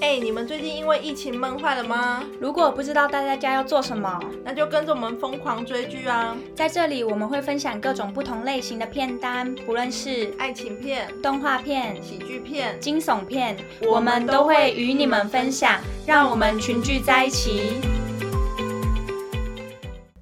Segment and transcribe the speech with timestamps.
[0.00, 2.24] 哎，你们最近因为疫情闷坏了吗？
[2.40, 6.36] 如果不知道待在家要做什么，那就跟着我们疯狂追剧啊！
[6.54, 13.56] 在这里我们会分享各种不同类型的片单，不论是爱情片、动画片、喜剧片、惊悚片，
[13.86, 17.99] 我们都会与你们分享，让我们群聚在一起。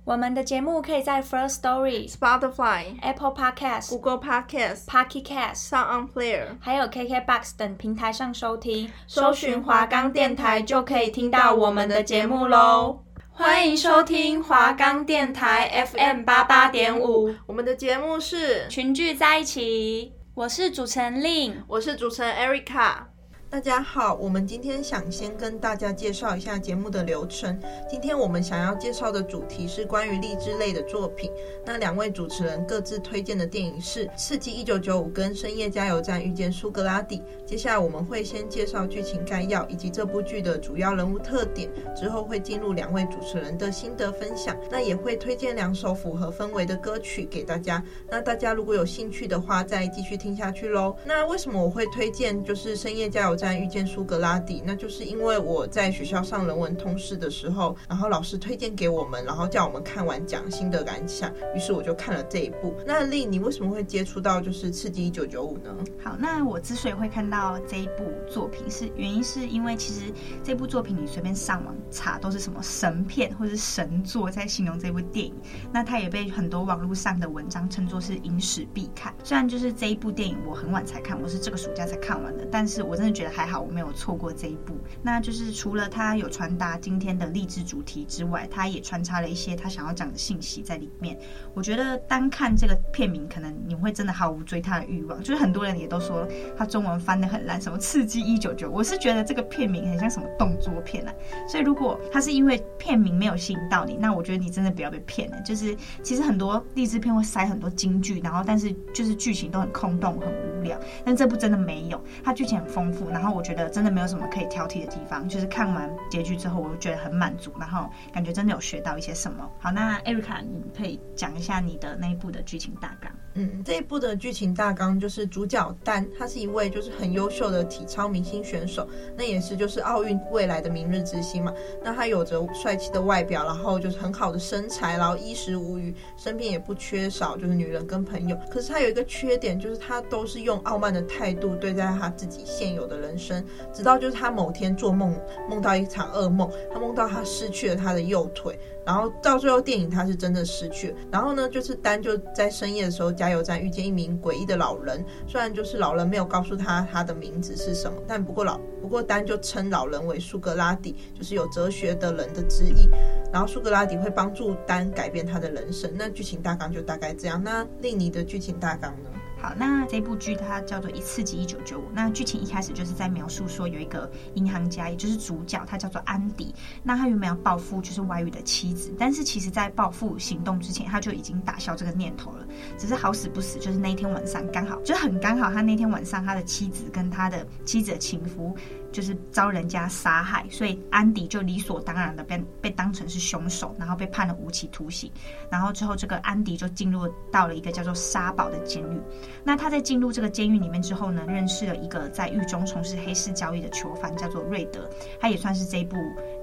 [0.08, 13.00] 我们的节目可以在 First Story、Spotify、Apple Podcast、Google Podcast、Pocket Cast、Sound On Player，还有 KKBox 等平台上收听，搜寻华冈电台就可以听到我们的节目喽。
[13.30, 20.14] 欢迎收听华冈电台 FM 八八点五，我们的节目是群聚在一起。
[20.32, 23.07] 我是主持人 Lin，我是主持人 Erica。
[23.50, 27.58] 大家好，我们今天想先跟大家介绍一下节目的流程。
[27.88, 31.30] 今天我们想要介绍的主题是关于励志类的作品。
[31.64, 37.18] 那两位主持人各自推荐的电影是《刺激一九九五》跟《深夜加油站遇见苏格拉底》。
[37.46, 44.54] 接下来我们会先介绍剧情概要以及这部剧的主要人物特点，之后会进入两位主持人的心得分享。
[44.70, 47.82] 那也会推荐两首符合氛围的歌曲给大家。
[48.10, 50.94] 那大家如果有兴趣的话，再继续听下去喽。
[51.06, 53.37] 那为什么我会推荐就是《深夜加油》？
[53.40, 62.74] 在遇见苏格拉底，那就是因为我在学校上人文通识的时候，然后老师推荐给我们，然后叫我们看完讲心得感想，于是我就看了这一部。
[62.84, 65.72] 那丽，你为什么会接触到就是刺激一九九五呢？
[66.02, 70.12] 好，那我之所以会看到这一部作品，是原因是因为其实
[70.42, 75.34] 这部作品你随便上网查都是什么神片或者是神作在形容这部电影，
[75.72, 79.14] 那它也被很多网络上的文章称作是影史必看。
[79.22, 83.27] 虽然就是这一部电影我很晚才看，我是这个暑假才看完的，但是我真的觉得。
[83.30, 91.18] 还好我没有错过这一部，那就是除了他有传达今天的励志主题之外，他也穿插了一些他想要讲的信息在里面。
[91.54, 95.22] 我觉得单看这个片名，可能你会真的毫无追他的欲望。
[95.22, 101.12] 就是很多人也都说他中文翻得很烂，什么刺激一九九，我是觉得这个片名很像什么动作片啊。
[101.48, 105.40] 所以如果他是因为片名没有吸引到你，那我觉得你真的不要被骗了。
[105.42, 110.78] 就是其实很多励志片会塞很多金句，然后但是就是剧情都很空洞、很无聊。
[111.04, 113.38] 但这部真的没有，它剧情很丰富，然后。
[113.38, 119.48] 我觉得真的没有什么可以挑剔的地方，就是看完结局之后，我就觉得很满足，然后感觉真的有学到一些什么。
[119.60, 123.12] 好，那 Erica，你可以讲一下你的那一部的剧情大纲。
[123.40, 131.54] 嗯，这一部的剧情大纲就是主角丹，他是一位就是很优秀的体操明星选手，那也是就是奥运未来的明日之星嘛。
[131.80, 138.36] 那他有着帅气的外表，然后就是很好的身材，然后衣食无虞，身边也不缺少就是女人跟朋友。
[138.50, 145.14] 可是他有一个缺点，就是他都是用傲慢的态度对待他自己现有的人生，直到就是他某天做梦
[145.48, 148.58] 梦到一场噩梦，他梦到他失去了他的右腿。
[148.88, 162.88] 然后到最后电影他是真的失去，然后呢，就是丹就在深夜的时候加油站遇见一名诡异的老人，虽然就是老人没有告诉他他的名字是什么，但不过老不过丹就称老人为苏格拉底，就是有哲学的人的之意。
[163.30, 165.92] 然后苏格拉底会帮助丹改变他的人生。
[165.94, 167.38] 那剧情大纲就大概这样。
[167.44, 169.10] 那令你的剧情大纲呢？
[169.40, 171.82] 好，那这部剧它叫做《一刺激一九九五》。
[171.94, 176.52] 那剧情一开始就是在描述说，有一个银行家，也就是主角，他叫做安迪。
[176.82, 182.46] 那他原本要报复就是外遇的妻子，但是其实在报复行动之前，他就已经打消这个念头了。
[182.76, 188.56] 只是好死不死，就是那一天晚上刚好，就很刚好，他那天晚上他的妻子跟他的妻子的情夫。
[188.90, 195.10] 就是遭人家杀害，所以安迪就理所当然的被被当成是凶手，然后被判了无期徒刑。
[195.50, 199.00] 然后之后，这个安迪就进入到了一个叫做沙堡的监狱。
[199.44, 204.88] 那他在进入这个监狱里面之后呢，认识了一个在狱中从事黑市交易的囚犯，叫做瑞德。
[205.20, 205.96] 他也算是这部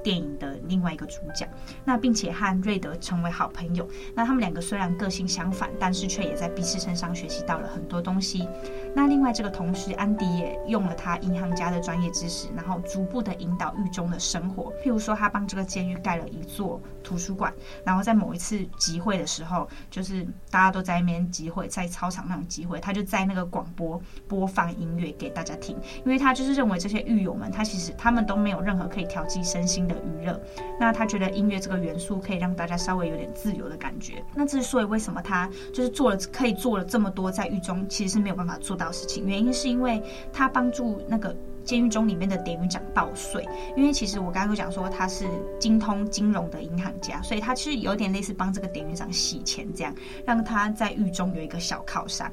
[0.05, 1.49] 电影的另外一个主角。
[1.83, 3.87] 那并且和瑞德成为好朋友。
[4.13, 8.47] 那他们两个虽然个性相反，但是却也在彼此身上学习到了很多东西。
[8.93, 12.47] 那另外这个同时，安迪也用了他银行家的专业知识。
[12.55, 17.53] 然后逐步的引导狱中的生活，譬如说他帮这个监狱盖了一座图书馆，
[17.85, 30.41] 然后在某一次集会的时候，就是大家都在那边集会，在操场那种集会，他就在那个广播播放音乐给大家听，因为他就是认为这些狱友们，他其实他们都没有任何可以调剂身心的娱乐，
[30.79, 34.23] 那他觉得音乐这个元素可以让大家稍微有点自由的感觉。
[34.33, 40.01] 那之所以为什么他就是做了可以做了这么多在狱中其实是没有办法做到事情，原因是因为
[40.33, 41.35] 他帮助那个。
[41.65, 43.45] 监狱中里面的典狱长报税，
[43.75, 45.27] 因为其实我刚刚有讲说他是
[45.59, 49.93] 精通金融的银行家，所以他其实有点类似帮这个典狱长洗钱，这样
[50.25, 52.31] 让他在狱中有一个小靠山。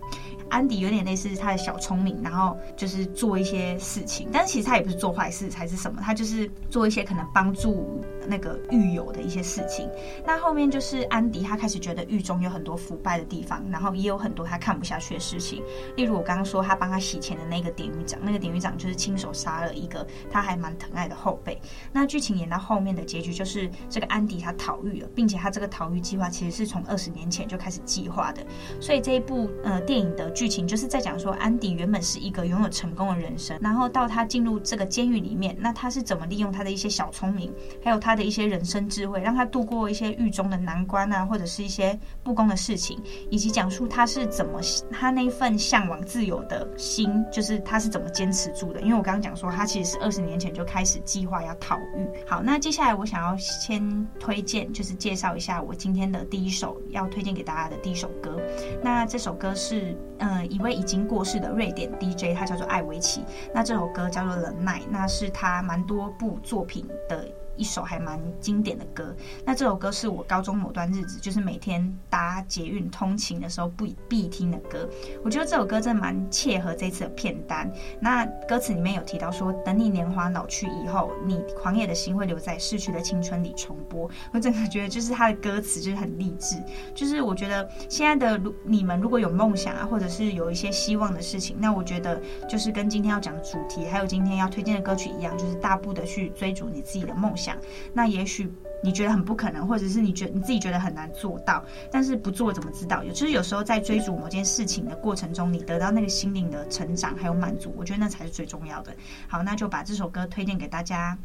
[0.53, 9.89] 安迪有点类似他的小聪明，然后就是做一些事情，但是其实他也不是做坏事，还是什么，他就是做一些可能帮助那个狱友的一些事情。
[10.27, 15.63] 那后面就是安迪他开始觉得狱中有很多腐败的地方，然后也有很多他看不下去的事情，
[15.97, 21.59] 例如我刚刚说他帮他洗钱的那个典狱长，那个典狱长就是亲手杀了一个他还蛮疼爱的后辈。
[21.91, 28.45] 那剧情演到后面的结局就是这个安迪他逃狱了，并且他这个逃狱计划其实是从二十年前就开始计划的，
[28.79, 43.01] 所以这一部呃电影的剧情就是在讲说，安迪原本是一个拥有成功的人生，然后到他进入这个监狱里面，那他是怎么利用他的一些小聪明，还有他的一些人生智慧，让他度过一些狱中的难关啊，或者是一些不公的事情，
[43.31, 44.61] 以及讲述他是怎么
[44.91, 48.81] 他那份向往自由的心，就是他是怎么坚持住的。
[48.81, 52.05] 因为我刚刚讲说，他其实是二十年前就开始计划要逃狱。
[52.27, 58.43] 好，那接下来我想要先推荐，就是介绍一下我今天的第一首要推荐给大家的第一首歌。
[58.83, 60.32] 那这首歌是嗯。
[60.33, 63.23] 嗯，一位已经过世的瑞典 DJ，他叫做艾维奇。
[63.53, 67.29] 那这首歌叫做《忍耐》，那是他蛮多部作品的。
[67.57, 69.15] 一首还蛮经典的歌，
[69.45, 74.89] 那这首歌是我高中某段日子，就是每天搭捷运通勤的时候必必听的歌。
[75.23, 77.71] 我觉得这首歌真的蛮切合这次的片单。
[78.01, 84.11] 那歌词里面有提到说，等你年华老去以后，你狂野的心会留在逝去的青春里重播。
[84.33, 86.57] 我真的觉得就是他的歌词就是很励志，
[86.95, 97.42] 就是我觉得现在的如你们如果有梦想啊，或者是有一些希望的事情，那我觉得就是跟今天要讲的主题，还有今天要推荐的歌曲一样，就是大步的去追逐你自己的梦想。
[97.43, 97.57] 想，
[97.93, 98.49] 那也许
[98.85, 103.03] 你觉得很不可能，或者是你觉得你自己觉得很难做到，但是不做怎么知道？
[103.03, 108.95] 有就是有时候在追逐某件事情的过程中，你得到那个心灵的成长还有满足，我觉得那才是最重要的。
[109.27, 111.19] 好，那就把这首歌推荐给大家。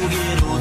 [0.00, 0.59] 好，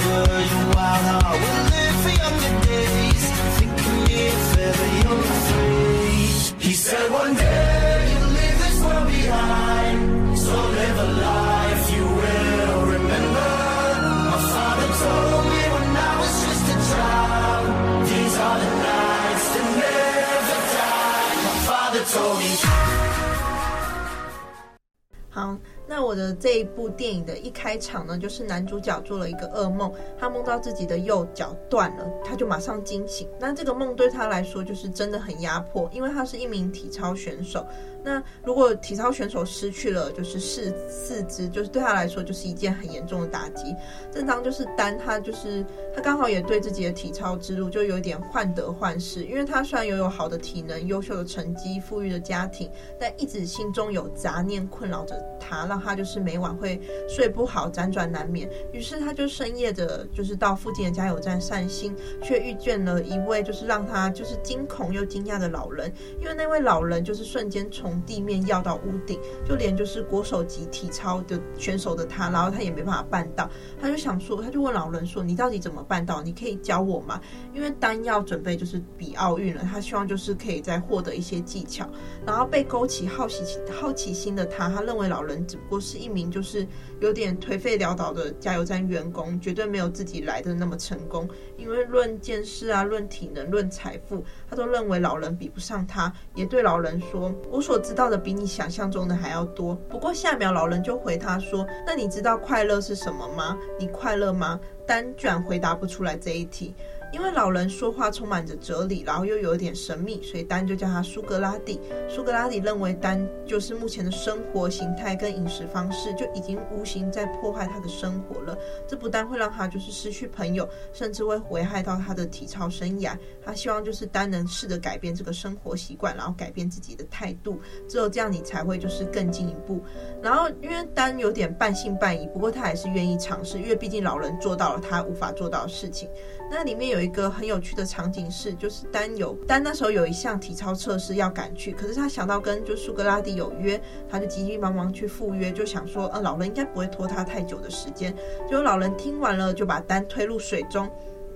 [26.19, 33.27] 的这一部电影的一开场呢，就是男主角做了一个噩梦，他梦到自己的右脚断了，他就马上惊醒。
[33.39, 37.65] 那这个梦对他来说就是真的很压迫，因为他是一名体操选手。
[38.01, 43.75] 那如果体操选手失去了就是四四肢，就是对他来说就是一件很严重的打击。
[44.11, 58.49] 正常就是丹，他就是他刚好也对自己的体操之路就有点患得患失，因为他虽然拥有好的体能、优秀的成绩、富裕的家庭，但一直心中有杂念困扰着他，让他就是每晚会睡不好、辗转难眠。
[58.71, 65.91] 于是他就深夜的，就是到附近的加油站散心，却遇见了一位就是让他就是惊恐又惊讶的老人，
[66.21, 73.49] 因为那位老人就是瞬间从地面要到屋顶，就连就是国手级体操的选手的他，然后他也没办法办到。
[73.81, 76.21] 他就想说，他就问老人说：“你到底怎么办到？
[76.21, 77.19] 你可以教我吗？”
[77.53, 81.89] 因为丹要准备就是比奥运了，他希望就是可以再获得一些技巧。
[82.25, 86.65] 然后被勾起好奇好奇心的他，他认为老人只不过是一名就是
[87.01, 91.27] 有点颓废潦倒的加油站员工，绝对没有自己来的那么成功。
[91.57, 99.73] 因为论见识啊，论体能，论财富，他都认为老人比不上他，也对老人说：“我所。”知道的比你想象中的还要多。
[99.89, 103.57] 不过下秒老人就回他说：“那你知道快乐是什么吗？
[103.79, 106.75] 你快乐吗？”单居然回答不出来这一题。
[107.11, 111.79] 因为老人说话充满着哲理，然后又有点神秘，所以丹就叫他苏格拉底。
[112.07, 118.57] 苏格拉底认为丹就是目前的生活形态跟饮食方式就已经无形在破坏他的生活了。
[118.87, 123.17] 这不但会让他就是失去朋友，甚至会危害到他的体操生涯。
[123.43, 127.59] 他希望就是丹能试着改变这个生活习惯，然后改变自己的态度。
[127.87, 129.81] 只有这样，你才会就是更进一步。
[130.21, 136.07] 然后因为丹有点半信半疑，不过他还是愿意尝试，因为毕竟老人做到了他无法做到的事情。
[136.51, 148.13] 那里面有有一个很有趣的场景是，就是丹有丹那时候有一项体操测试要赶去，可是他想到跟就苏格拉底有约，他就急急忙忙去赴约，就想说，呃，老人应该不会拖他太久的时间。
[148.49, 150.89] 结果老人听完了，就把丹推入水中。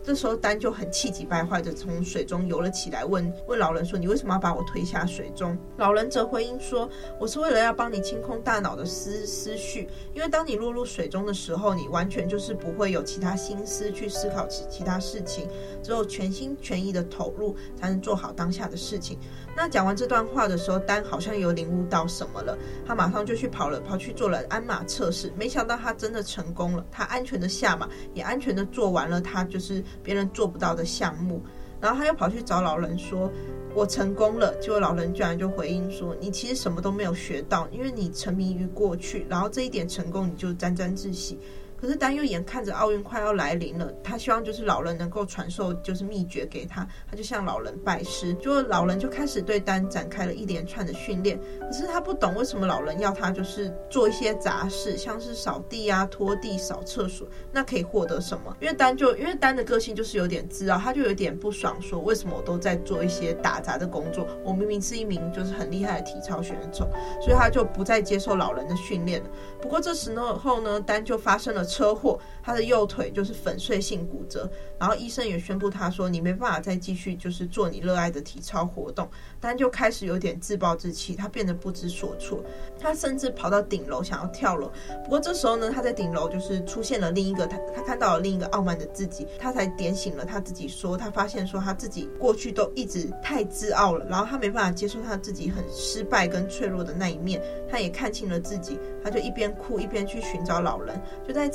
[0.04, 15.48] 这时候丹就很气急败坏的从水中游了起来问，问老人说：“你为什么要把我推下水中？”老人则回应说：“我是为了要帮你清空大脑的思思绪，因为当你落入水中的时候，你完全就是不会有其他心思去思考其其他事情，
[15.82, 19.18] 只有全心全意的投入，才能做好当下的事情。”
[19.56, 25.32] 那讲完这段话的时候，丹好像有领悟到什么了，他马上就去跑了，跑去做了鞍马测试。
[25.38, 31.42] 没想到他真的成功了，他安全的下马，也安全的做完了他就是别人做不到的项目。
[31.82, 33.30] 然后他又跑去找老人说
[33.76, 41.38] ：“我成功了。”结果老人居然就回应说：“你其实什么都没有学到，因为你沉迷于过去，然后这一点成功你就沾沾自喜。”
[41.84, 51.38] 可是丹又眼看着奥运快要来临了，他希望就是老人能够传授就是秘诀给他，他就向老人拜师，就老人就开始对丹展开了一连串的训练。
[51.60, 58.56] 可是他不懂为什么老人要他就是做一些杂事，像是扫地啊、拖地、扫厕所，那可以获得什么？
[58.62, 66.88] 因为丹就因为丹的个性就是有点自傲，他就有点不爽，说为什么我都在做一些打杂的工作，我明明是一名就是很厉害的体操选手，
[67.20, 69.30] 所以他就不再接受老人的训练了。
[69.62, 71.66] 不过这时候呢，丹就发生了。
[71.74, 82.44] 车祸，他的右腿就是粉碎性骨折，然后医生也宣布他说，你没办法再继续就是做你热爱的体操活动，但就开始有点自暴自弃，他变得不知所措，
[82.80, 84.72] 他甚至跑到顶楼想要跳楼。
[85.04, 101.50] 不过这时候呢，他在顶楼就是出现了另一个他，他看到了另一个傲慢的自己，他才点醒了他自己说，他发现说他自己过去都一直太自傲了，然后他没办法接受他自己很失败跟脆弱的那一面，他也看清了自己，他就一边哭一边去寻找老人，就在。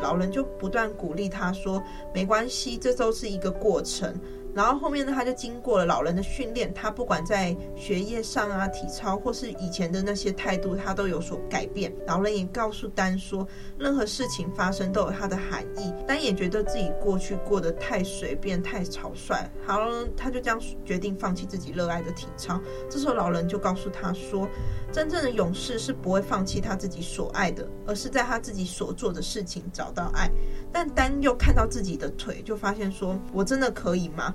[0.00, 1.82] 老人就不断鼓励他说
[2.14, 4.14] ：“没关系，这都是一个过程。”
[4.54, 11.92] 然后后面呢，他就经过了老人的训练，他不管在学业上啊、体操或是以前的那些态度，他都有所改变。
[12.06, 13.46] 老人也告诉丹说，
[13.78, 15.92] 任何事情发生都有它的含义。
[16.06, 22.60] 丹也觉得自己过去过得太随便、太草率，好了，他就这样决定放弃自己热爱的体操。
[22.90, 24.46] 这时候，老人就告诉他说，
[24.92, 30.30] 真正的勇士是不会放弃他自己所爱的，而是在他自己所做的事情找到爱。
[30.70, 34.34] 但丹又看到自己的腿，就发现说，我真的可以吗？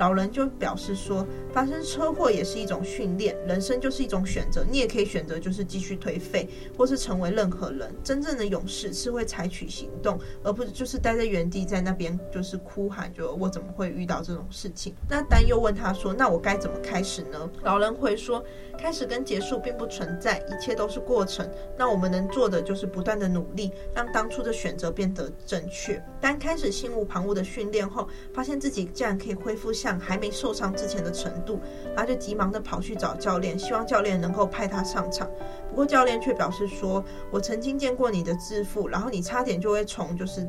[0.00, 7.94] 老人就表示说，发生车祸也是一种训练，人生就是一种选择，你也可以选择就是继续颓废，或是成为任何人。
[8.02, 14.94] 真正的勇士是会采取行动，而不是就是待在原地在那边就是哭喊，就我怎么会遇到这种事情？
[15.06, 17.50] 那丹又问他说，那我该怎么开始呢？
[17.62, 18.42] 老人回说，
[18.78, 21.46] 开始跟结束并不存在，一切都是过程。
[21.76, 26.02] 那我们能做的就是不断的努力，让当初的选择变得正确。
[26.22, 31.60] 丹开始心无旁骛的训练后，发现自己竟然可以恢复下还没受伤之前的程度，
[31.96, 35.28] 他就急忙的跑去找教练，希望教练能够派他上场。
[35.68, 40.46] 不过教练却表示说：“我曾经见过你的自负，然后你差点就会从就是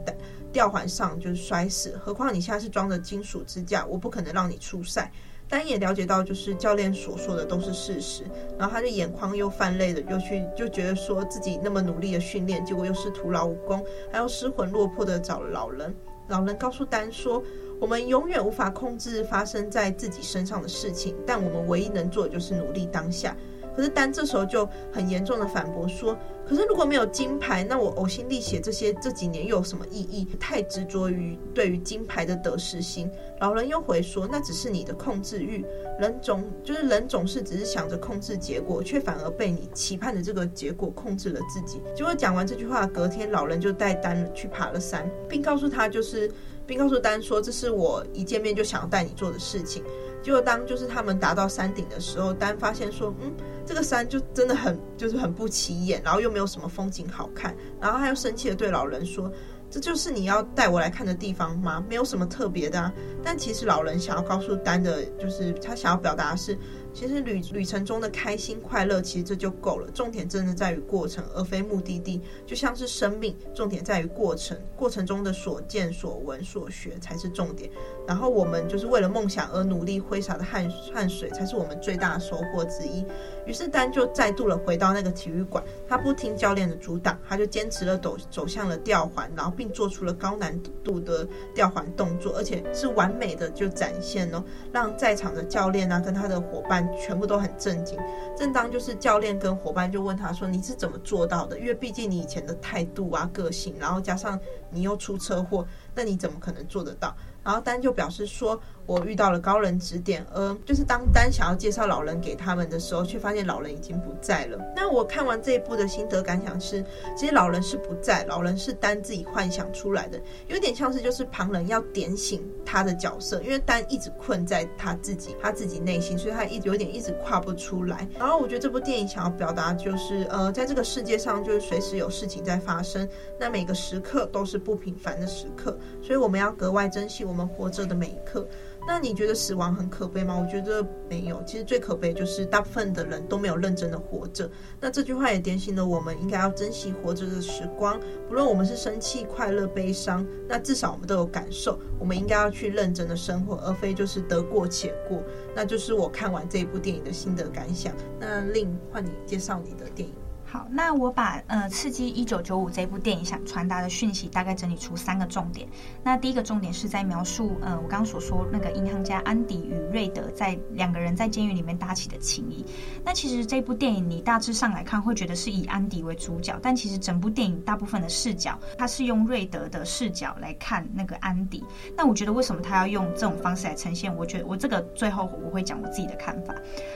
[0.51, 5.11] 吊环上就是摔死，何况你现在是装着金属支架，我不可能让你出赛。”
[5.49, 8.23] 丹也了解到，就是教练所说的都是事实，
[8.57, 15.93] 然后他就眼眶又泛泪的，又去就觉得说自己那么努力的训练，结果又是徒劳无功，还要失魂落魄的找老人。
[16.29, 17.43] 老人告诉丹说
[17.81, 23.35] ：“我们永远无法控制发生在自己身上的事情，但我们唯一能做的就是努力当下。”
[23.73, 30.27] 可是丹这时候就很严重的反驳说：“可是如果没有金牌，那我呕心沥血这些这几年又有什么意义？
[30.37, 33.09] 太执着于对于金牌的得失心。”
[33.39, 35.65] 老人又回说：“那只是你的控制欲，
[35.99, 46.29] 人总就是人总是只是想着控制结果，却反而被你期盼的这个结果控制了自己。”结果讲完这句话，隔天老人就带丹去爬了山，并告诉他就是，
[46.71, 49.83] 并告诉丹说：“这是我一见面就想要带你做的事情。”
[50.23, 53.29] 结果当就是他们达到山顶的时候，丹发现说，嗯，
[53.65, 59.29] 这个山就真的很就是很不起眼，然后又没有什么风景好看，然后他又生气的对老人说，
[59.69, 61.83] 这就是你要带我来看的地方吗？
[61.89, 62.93] 没有什么特别的啊。
[63.21, 66.57] 但其实老人想要告诉丹的，就是他想要表达的是。
[66.93, 69.89] 其实旅旅程中的开心快乐，其实这就够了。
[69.91, 72.21] 重点真的在于过程，而非目的地。
[72.45, 77.71] 就像是生命，重点在于过程，过程中的所见所闻所学才是重点。
[78.05, 83.05] 然后我们就是为了梦想而努力挥洒的汗汗水，才是我们最大的收获之一。
[83.47, 94.43] 于是丹就再度了回到那个体育馆，他不听教练的阻挡，他就坚持了走走向了吊环，然后并做出了高难度的吊环动作，而且是完美的就展现哦，
[94.73, 96.80] 让在场的教练啊跟他的伙伴。
[96.97, 97.97] 全部都很震惊。
[98.37, 101.59] 正当就是教练跟伙伴就问他说：“你是怎么做到的？
[101.59, 107.15] 因为毕竟你以前的态度啊、个性，然后加上你又出车祸，那你怎么可能做得到？
[107.43, 114.59] 然后丹就表示说，我遇到了高人指点，而就是当丹想要介绍老人给他们的时候，却发现老人已经不在了。
[114.75, 116.85] 那我看完这一部的心得感想是，
[117.17, 128.07] 其实老人是不在，老人是丹自己幻想出来的，有点像是就是旁人要点醒他的角色，因为丹一直困在他自己他自己内心，所以他一直有点一直跨不出来。
[128.19, 138.47] 然后我觉得这部电影想要表达就是，呃，在这个世界上就是随时有事情在发生，那每个时刻都是不平凡的时刻，所以我们要格外珍惜我们活着的每一刻。
[138.87, 140.35] 那你觉得死亡很可悲吗？
[140.35, 144.49] 我觉得没有，其实最可悲就是大部分的人都没有认真的活着。
[144.79, 151.79] 那这句话也点醒了我们，应该要珍惜活着的时光，不论我们是生气、快乐、悲伤，那至少我们都有感受。
[151.99, 155.21] 我们应该要去认真的生活，而非就是得过且过。
[155.55, 157.93] 那就是我看完这一部电影的心得感想。
[158.19, 160.15] 那令换你介绍你的电影。
[160.51, 165.65] 好，那我把呃《刺激一九九五》这部电影想传达的讯息大概整理出三个重点。
[166.03, 172.65] 那第一个重点是在描述呃我刚刚所说那个银行家安迪与瑞德在两个人在监狱里面搭起的情谊。
[173.01, 181.63] 那其实这部电影你大致上来看会觉得是以安迪为主角，但其实整部电影大部分的视角它是用瑞德的视角来看那个安迪。
[181.95, 184.13] 那我觉得为什么他要用这种方式来呈现？
[184.13, 186.53] 我觉得我这个最后我会讲我自己的看法。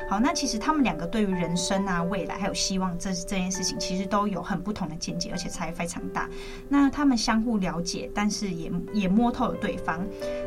[0.10, 3.45] 好，那其实他们两个对于人生啊、未来还有希望这是这。
[3.46, 6.30] 件事情其实都有很不同的见解，而且差异非常大。
[6.68, 10.06] 那他们相互了解，但是也也摸透了对方。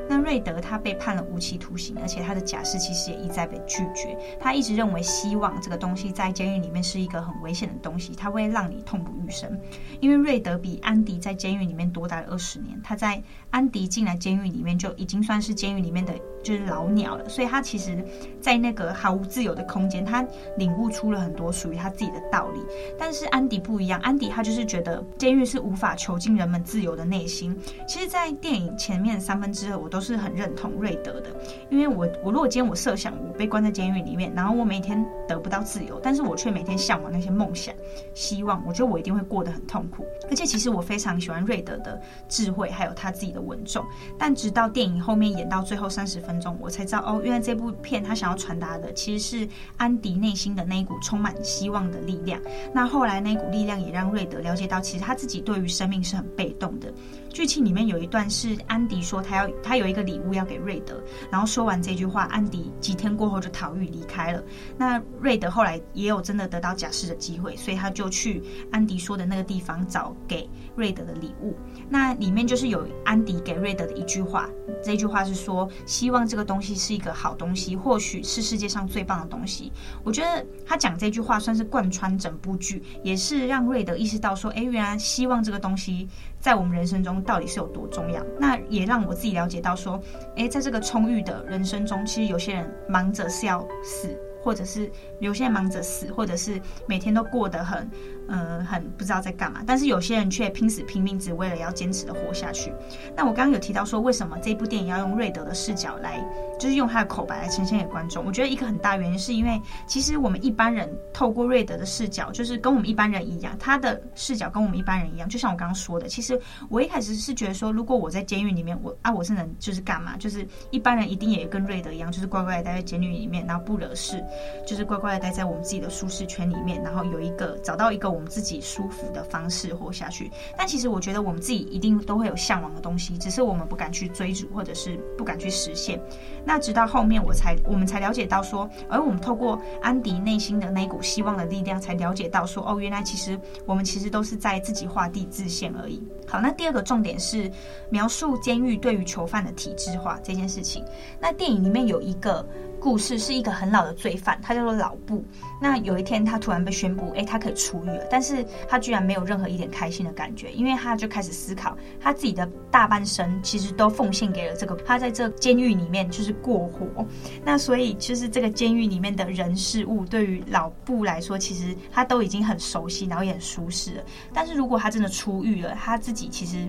[0.09, 4.19] 那瑞德他被判了无期徒刑，而且他的假释其实也一再被拒绝。
[4.40, 9.59] 他一直认为希望这个东西在监狱里面是一个很危险的东西，他会让你痛不欲生。
[10.00, 18.02] 因为瑞德比安迪在监狱里面多待了二十年，他在安迪进来监狱里面就已经算是监狱里面的就是老鸟了，所以他其实，
[18.40, 20.26] 在那个毫无自由的空间，他
[20.57, 22.61] 领悟出了很多属于他自己的道理。
[22.99, 27.57] 但是安迪不一样，安迪他就是觉得监狱是无法囚禁人们自由的内心。
[27.87, 31.28] 其实，在电影前面三分之二，我都是很认同瑞德的，
[31.71, 37.75] 因为我我如果今天我设想我被关在监狱里面，然后我每天得不到自由，但是我却每天向往那些梦想、
[38.14, 40.04] 希望，我觉得我一定会过得很痛苦。
[40.30, 43.85] 而且，其实我非常喜欢瑞德的智慧，还有他自己的稳重。
[44.18, 52.40] 但直到电影后面演到最后三十分钟，我才知道哦，原来这部片他想要传达的其实是安迪内心的那一股充满希望的力量。
[52.73, 56.92] 那后来那股力量也让瑞德了解到，其实他自己对于生命是很被动的。
[57.30, 64.42] 剧情里面有一段是安迪说他要他有一个礼物要给瑞德，然后说完这句话，安迪几天过后就逃狱离开了。
[64.76, 71.56] 那瑞德后来也有真的得到假释的机会，所以他就去安迪说的那个地方找给瑞德的礼物。
[71.88, 74.49] 那里面就是有安迪给瑞德的一句话，
[74.82, 79.73] 这句话是说希望这个东西是一个好东西，或许是世界上最棒的东西。
[80.02, 86.08] 我觉得他讲这句话算是贯穿整部剧，也是让瑞德意识到说，哎，原来希望这个东西。
[86.40, 88.24] 在我们人生中到底是有多重要？
[88.38, 90.00] 那也让我自己了解到说，
[90.36, 97.88] 诶，在这个充裕的人生中，其实有些人忙着是要死，或者是有些人忙着死，或者是每天都过得很。
[98.28, 102.71] 嗯，很不知道在干嘛，但是有些人却拼死拼命，只为了要坚持的活下去。
[103.17, 106.23] 那我刚刚有提到说，为什么这部电影要用瑞德的视角来，
[106.60, 108.23] 就是用他的口白来呈现给观众？
[108.26, 115.26] 我觉得一个很大原因是因为，其实我们一般人透过瑞德的视角，就是跟我们一般人一样，他的视角跟我们一般人一样。
[115.26, 116.38] 就像我刚刚说的，其实
[116.69, 120.19] 我一开始是觉得说，如果我在监狱里面，我啊，我是能就是干嘛？
[120.19, 124.23] 就是一般人一定也跟瑞德一样，就是乖乖的待在监狱里面，然后不惹事，
[124.67, 128.18] 就是乖乖的待在我们自己的舒适圈里面，然后有一个找到一个。
[128.19, 136.00] 我们自己舒服的方式活下去，但其实我觉得我们自己一定都会有向往的东西，只是我们不敢去追逐，或者是不敢去实现。
[136.45, 146.02] 那直到后面我才我们才了解到说，而我们透过安迪内心的那股希望的力量，才了解到说，哦，原来其实我们其实都是在自己画地自限而已。
[146.26, 147.49] 好，那第二个重点是
[147.89, 150.85] 描述监狱对于囚犯的体制化这件事情。
[151.21, 152.45] 那电影里面有一个。
[152.80, 155.25] 故事是一个很老的罪犯，他叫做老布。
[155.60, 158.06] 那有一天，他突然被宣布，诶，他可以出狱了。
[158.10, 167.04] 但是他居然没有任何一点开心的感觉，因为他就开始思考，他自己的大半生其实都奉献给了这个，他在这监狱里面就是过活。
[167.45, 174.02] 那所以，就是这个监狱里面的人事物，对于老布来说，其实他都已经很熟悉，然后也很舒适了。
[174.32, 176.69] 但是如果他真的出狱了，他自己其实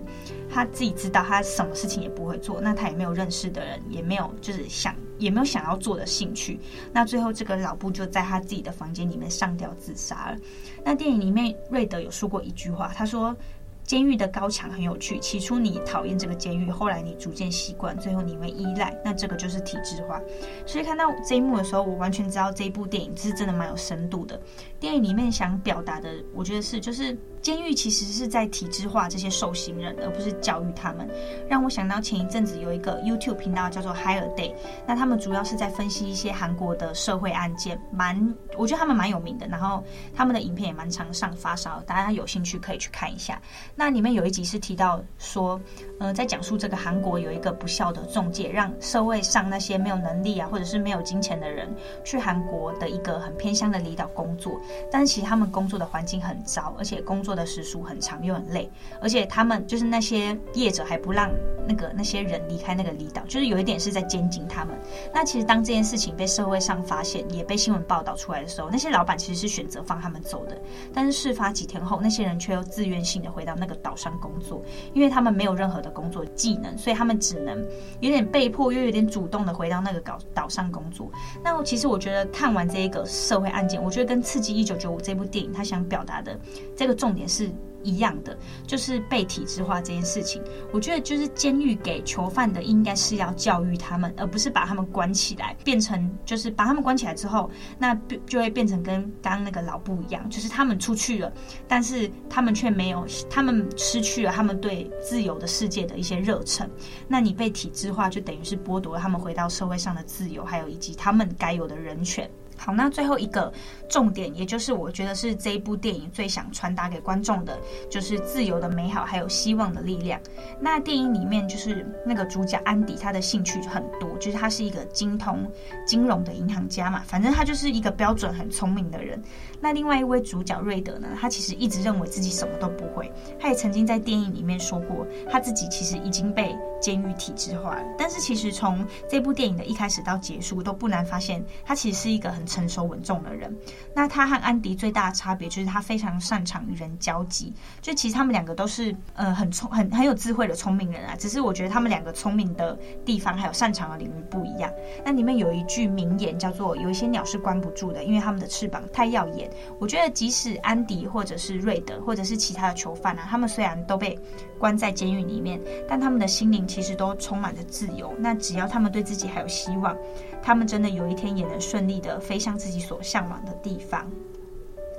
[0.50, 4.95] 他自己知道，他什么事情也不会做，那他也没有认识的人，也没有就是想。
[5.19, 6.60] 也没有想要做的兴趣，
[6.91, 10.38] 那最后这个老布就在他自己的房间里面上吊自杀了。
[10.84, 13.36] 那电影里面瑞德有说过一句话，他说
[13.84, 18.95] ：“监狱的高墙很有趣，起初你讨厌这个监狱，后来你逐渐习惯，最后你会依赖。
[19.03, 20.21] 那这个就是体制化。”
[20.65, 24.39] 所以看到这一幕的时候，我完全知道这一部电影是真的蛮有深度的。
[24.79, 27.17] 电影里面想表达的，我觉得是就是
[27.50, 31.10] 监狱其实是在体制化这些受刑人，而不是教育他们。
[31.50, 34.54] 让我想到前一阵子有一个 YouTube 频道叫做 Higher Day，
[34.86, 39.48] 那他们主要是在分析一些韩国的社会案件，蛮我觉得他们蛮有名的。
[39.48, 39.84] 然后
[40.14, 43.42] 他们的影片也蛮常上发烧，大家有兴趣可以去看一下。
[43.74, 45.60] 那里面有一集是提到说，
[46.00, 51.68] 呃，在讲述这个韩国有一个不孝的中介，让社会上那些没有能力啊，或者是没有金钱的人
[52.06, 58.69] 去韩国的一个很偏乡的离岛工作，但是其实他们工作的环境很糟，而且工作的时数很长又很累，
[59.02, 61.32] 而且他们就是那些业者还不让
[61.67, 64.78] 那个那些人离开那个离岛，就是有一点是在监禁他们。
[65.13, 70.60] 那其实当这件事情被社会上发现，也被新闻报道出来的时候，那些老板其实是选择放他们走的。
[70.93, 74.62] 但是事发几天后，那些人却又自愿性的回到那个岛上工作，
[74.93, 77.65] 因为他们没有任何的工作技能，所以他们只能
[77.99, 81.10] 有点被迫又有点主动的回到那个岛岛上工作。
[81.43, 86.38] 那其实我觉得看完这一个社会案件，我觉得跟《刺激一九九五》这部电影，他想表达的
[86.75, 87.50] 这个重点是
[87.82, 88.38] 一样的，
[88.68, 90.44] 就是被体制化这件事情。
[90.74, 101.32] 我觉得就是监狱给囚犯的，应该是要教育他们，而不是把他们关起来，变成就是把他们关起来之后，那就会变成跟刚刚那个老布一样，就是他们出去了，
[101.70, 106.70] 但是他们却没有，他们失去了他们对自由的世界的一些热忱。
[107.08, 112.30] 那你被体制化，就等于是剥夺了他们回到社会上的自由，还有以及他们该有的人权。
[112.60, 113.52] 好，那最后一个
[113.88, 117.58] 重点，也就是我觉得是这一部电影最想传达给观众的，
[117.89, 120.19] 就是自由的美好，还有希望的力量。
[120.60, 125.50] 那电影里面就是那个主角安迪，他的兴趣就很多，就是他是一个精通
[125.88, 129.22] 金融的银行家嘛，反正他就是一个标准很聪明的人。
[129.62, 137.84] 那另外一位主角瑞德呢，他其实一直认为自己什么都不会，他也曾经在电影里面说过，他自己其实已经被监狱体制化了。
[137.98, 143.56] 但是其实从这部电影的一开始到结束，都不难发现，他其实是一个很成熟稳重的人，
[143.94, 147.54] 那他和安迪最大的差别就是他非常擅长与人交际。
[147.82, 154.70] 就其实他们两个都是呃很聪很很有智慧的聪明人啊，只是我觉得他们两个聪明的地方还有擅长的领域不一样。
[155.06, 159.50] 那里面有一句名言叫做“有一些鸟是关不住的，因为他们的翅膀太耀眼”。
[159.80, 164.18] 我觉得即使安迪或者是瑞德或者是其他的囚犯啊，他们虽然都被
[164.58, 168.14] 关在监狱里面，但他们的心灵其实都充满着自由。
[168.18, 169.96] 那只要他们对自己还有希望。
[170.41, 174.10] 他们真的有一天也能顺利的飞向自己所向往的地方。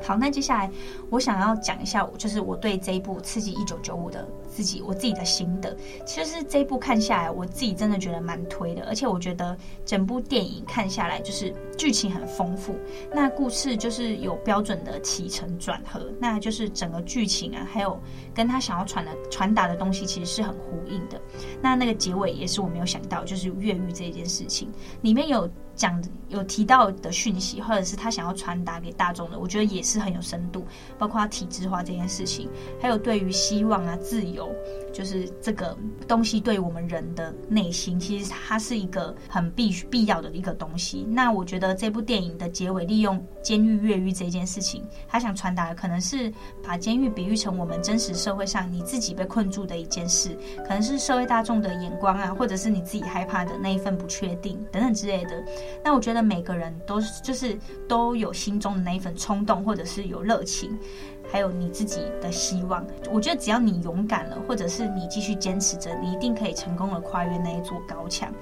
[0.03, 0.71] 好，那接下来
[1.11, 5.77] 我想要讲一下，就是我对这一部《刺激一九九五》的自己我自己的心得。
[6.07, 12.75] 其实这一部看下来，我自己真的觉得蛮推的，而且我觉得整部电影看下来就是剧情很丰富，
[13.13, 18.01] 那故事就是有标准的起承转合，那就是整个剧情啊，还有
[18.35, 21.21] 跟他想要传的传达的东西，其实是很呼应的。
[21.61, 24.69] 那那个结尾也是我没有想到，就是越狱这件事情
[25.03, 25.49] 里面有。
[25.81, 30.63] 讲有提到的讯息，或者是他想要传达给大众的，我觉得也是很有深度。
[30.99, 32.51] 包括他体制化这件事情，
[32.83, 34.55] 还有对于希望啊、自由，
[35.01, 35.75] 就是这个
[36.07, 41.07] 东西对我们人的内心，其实它是一个很必必要的一个东西。
[41.09, 46.31] 那我觉得这部电影的结尾，利用监狱越狱这件事情，他想传达的可能是
[46.63, 55.43] 把监狱比喻成我们真实社会上你自己被困住的一件事，可能是社会大众的眼光啊，或者是你自己害怕的那一份不确定等等之类的。
[55.83, 57.59] 那我觉得每个人都就是
[57.89, 60.79] 都有心中的那一份冲动，或者是有热情，
[61.31, 62.85] 还有你自己的希望。
[63.11, 68.33] 我觉得只要你勇敢了，或者是你继续坚持着，你一定可以成功的跨越那一座高墙。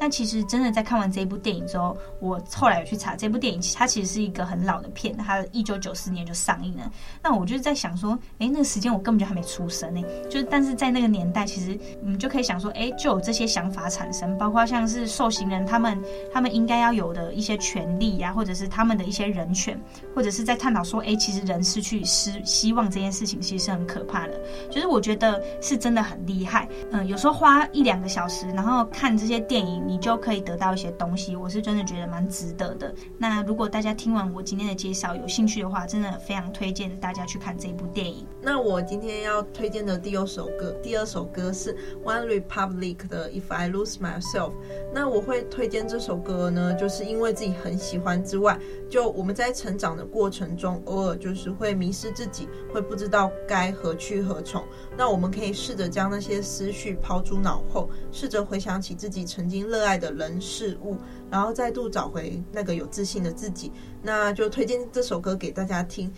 [0.00, 6.90] 那其实真的在看完这部电影之后，我后来有去查这部电影，它其实是一个很老的片，它一九九四年就上映了。
[7.22, 10.00] 那我就在想说，哎，那个时间我根本就还没出生呢。
[10.30, 16.00] 就是但是在那个年代，其实你就可以想说，哎，就有这些想法产生，包括像是受刑人他们
[16.32, 19.76] 他们应该要有的一些权利呀、啊，或者是他们的一些人权，
[20.14, 24.40] 或者是在探讨说，哎，其实人失去失希望这件事情其实是很可怕的。
[24.70, 26.68] 就是我觉得是真的很厉害。
[26.92, 29.87] 嗯，有时候花一两个小时，然后看这些电影。
[29.88, 32.94] 你就可以得到一些东西，我是真的觉得蛮值得的。
[33.16, 38.26] 那如果大家听完我今天的介绍有兴趣的话，真的非常推荐大家去看这部电影。
[38.42, 41.74] 那我今天要推荐的第二首歌，第二首歌是
[42.04, 44.52] One Republic 的 If I Lose Myself。
[44.92, 54.62] 那我会推荐这首歌呢，就是因为自己很喜欢之外，就我们在成长的过程中，偶尔就是会迷失自己，会不知道该何去何从。
[54.98, 59.77] 那我们可以试着将那些思绪抛诸脑后，试着回想起自己曾经乐。
[59.78, 60.96] 热爱的人事物，
[61.30, 63.70] 然后再度找回那个有自信的自己，
[64.02, 66.12] 那就推荐这首歌给大家听。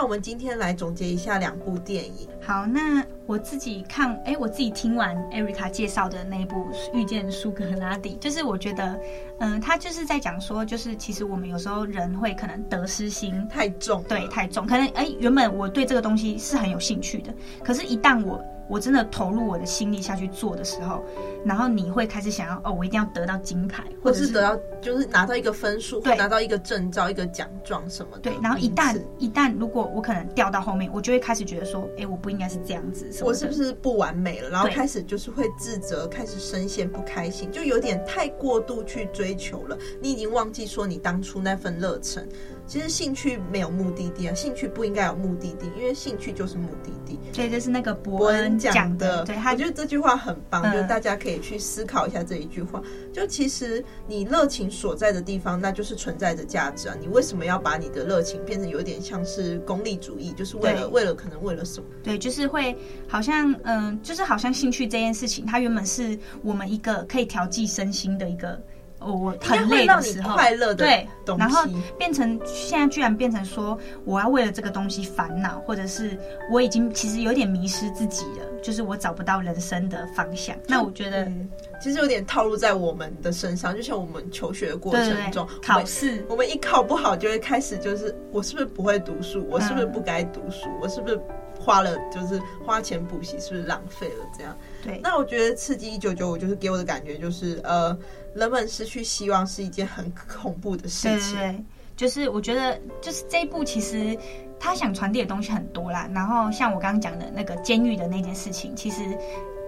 [0.00, 2.26] 那我们今天来总结一下两部电影。
[2.40, 6.56] 好，那我自己看，哎，我自己听完 Erica 介绍的那一部
[6.94, 8.98] 《遇见苏格拉底》，就是我觉得，
[9.40, 13.46] 嗯、呃，他就是在讲说，就是其实我们有时候人会可能得失心。
[13.50, 17.30] 太重，对，太重，可能哎，原本我对这个东西是很有兴趣的，
[17.62, 21.04] 可是，一旦我我真的投入我的心力下去做的时候，
[21.44, 28.30] 然后你会开始想要哦，我一定要得到金牌，或者是得到就是拿到一个分数，或，拿到一个证照、一个奖状什么的。
[28.30, 34.48] 对，然后一旦一旦如果我可能掉到后面，我就会开始觉得说，哎，我不应该是这样子，我是不是不完美了？
[34.50, 42.28] 然后开始就是会自责，开始深陷不开心，就有点太过度去追求了，你已经忘记说你当初那份热忱。
[42.70, 47.18] 其实兴趣没有目的地啊，兴趣不应该有目的地，因为兴趣就是目的地。
[47.32, 49.24] 所以，就是那个伯恩讲的。
[49.24, 52.80] 对，他觉得这句话很棒，嗯，就大家可以去思考一下这一句话。
[53.12, 56.94] 就其实你热情所在的地方，那就是存在着价值啊。
[57.00, 60.30] 你为什么要把你的热情变成有点像是功利主义？
[60.34, 61.88] 就是为了为了可能为了什么？
[62.04, 62.72] 对，就是会
[63.08, 68.62] 好像嗯，就是好像兴趣这件事情，它原本是我们一个可以调剂身心的一个。
[69.00, 71.08] 哦，我很累的时候，快乐的对，
[71.38, 71.62] 然后
[71.98, 76.18] 变成现在居然变成说，我要为了这个东西烦恼，或者是
[76.52, 80.54] 我已经其实有点迷失自己了，就是我找不到人生的方向。
[80.68, 81.48] 那我觉得，嗯，
[81.80, 89.46] 其实有点套路在我们的身上，就像我们求学的过程中，考试，我们一考不好就会开始就是，我是不是不会读书？
[89.48, 90.68] 我是不是不该读书？
[90.80, 91.18] 我是不是？
[91.62, 94.24] 花了就是花钱补习，是不是浪费了？
[94.34, 94.98] 这样，对。
[95.02, 97.94] 那我觉得《刺激一九九五》就是给我的感觉就是，呃，
[98.34, 101.36] 人们失去希望是一件很恐怖的事情。
[101.36, 101.64] 对，
[101.96, 104.16] 就是我觉得，就是这一部其实
[104.58, 106.08] 他想传递的东西很多啦。
[106.12, 109.02] 然后像我刚刚讲的那个监狱的那件事情，其实。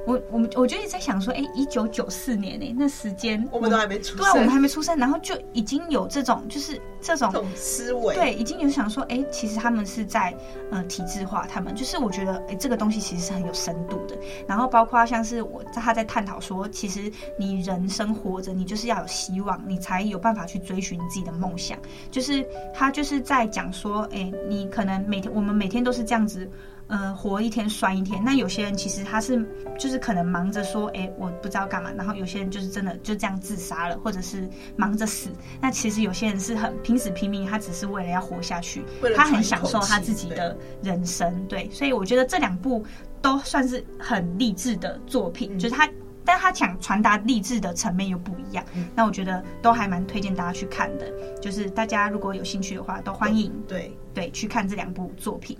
[0.05, 10.35] 我我们我就一直在想说，哎，一九九四年呢，那时间我们都还没出生，对啊，我们还没出生，然后就已经有这种就是这种，思维，对，已经有想说，哎，其实他们是在
[10.71, 14.17] 呃体制化，他们就是我觉得，哎，这个东西其实是很有深度的。
[14.47, 21.79] 然后包括像是我在他在探讨说，其实你人生活着，你就是要有希望，你才有办法去追寻你自己的梦想。
[22.11, 26.51] 就是他就是在讲说，哎，你可能每天我们每天都是这样子。
[26.93, 28.23] 呃，活一天算一天。
[28.23, 29.43] 那有些人其实他是
[29.79, 31.91] 就是可能忙着说，哎、欸，我不知道干嘛。
[31.97, 35.31] 然后有些人就是真的就这样自杀了，或者是忙着死。
[35.59, 38.85] 那其实有些人是很拼死拼命，他只是为了要活下去，
[39.17, 41.47] 他很享受他自己的人生。
[41.49, 42.85] 对，所以我觉得这两部
[43.23, 45.89] 都算是很励志的作品，嗯、就是他，
[46.27, 48.63] 但他想传达励志的层面又不一样。
[48.75, 51.11] 嗯、那我觉得都还蛮推荐大家去看的。
[51.41, 55.57] 就是大家如果有兴趣的话，都欢迎对对去看这两部作品。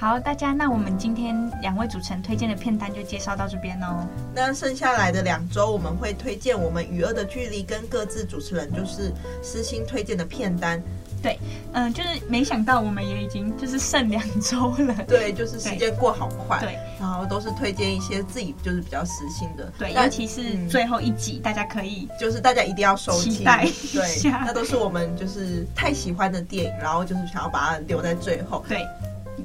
[0.00, 4.06] 好，大家，那我们今天两位主持人推荐的片单就介绍到这边哦。
[4.32, 10.80] 那剩下来的两周，我们会推荐我们与恶的距离跟各自主持人就是私心推荐的片单。
[11.20, 11.36] 对，
[11.72, 14.94] 嗯，就是没想到我们也已经就是剩两周了。
[15.08, 16.60] 对，就是时间过好快。
[16.60, 19.68] 对，然后都是推荐一些自己就是比较私心的。
[19.76, 23.32] 对，尤其是最后一集，嗯、大家可以就是大家一定要收听。
[23.32, 28.64] 期待对，那都是我们就是太喜欢的电影，然后就是想要把它留在最后。
[28.68, 28.86] 对。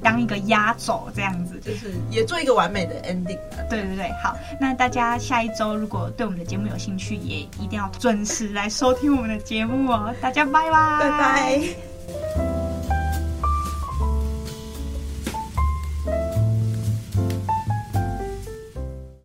[0.02, 3.38] 当一个压轴这样子，就是也做一个完美的 ending。
[3.68, 10.14] 对对对，好，那大家下一周如果对我们的节目有兴趣，也一定要准时来收听我们的节目哦。
[10.20, 11.93] 大家拜拜，拜拜。